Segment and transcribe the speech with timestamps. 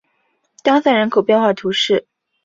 [0.63, 2.07] 当塞人口变化图示